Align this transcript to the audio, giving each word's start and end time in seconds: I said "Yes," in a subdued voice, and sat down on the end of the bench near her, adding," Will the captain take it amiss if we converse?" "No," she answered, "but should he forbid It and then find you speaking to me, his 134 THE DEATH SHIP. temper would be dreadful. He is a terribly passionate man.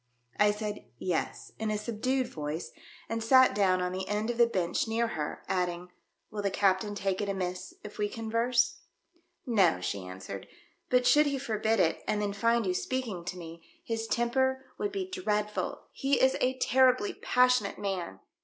I 0.39 0.49
said 0.49 0.83
"Yes," 0.97 1.51
in 1.59 1.69
a 1.69 1.77
subdued 1.77 2.27
voice, 2.27 2.71
and 3.07 3.23
sat 3.23 3.53
down 3.53 3.83
on 3.83 3.91
the 3.91 4.07
end 4.07 4.31
of 4.31 4.39
the 4.39 4.47
bench 4.47 4.87
near 4.87 5.09
her, 5.09 5.43
adding," 5.47 5.91
Will 6.31 6.41
the 6.41 6.49
captain 6.49 6.95
take 6.95 7.21
it 7.21 7.29
amiss 7.29 7.75
if 7.83 7.99
we 7.99 8.09
converse?" 8.09 8.79
"No," 9.45 9.79
she 9.79 10.03
answered, 10.03 10.47
"but 10.89 11.05
should 11.05 11.27
he 11.27 11.37
forbid 11.37 11.79
It 11.79 12.01
and 12.07 12.19
then 12.19 12.33
find 12.33 12.65
you 12.65 12.73
speaking 12.73 13.23
to 13.25 13.37
me, 13.37 13.61
his 13.83 14.07
134 14.07 14.07
THE 14.07 14.11
DEATH 14.11 14.63
SHIP. 14.63 14.65
temper 14.65 14.73
would 14.79 14.91
be 14.91 15.21
dreadful. 15.47 15.81
He 15.91 16.19
is 16.19 16.35
a 16.41 16.57
terribly 16.57 17.13
passionate 17.13 17.77
man. 17.77 18.21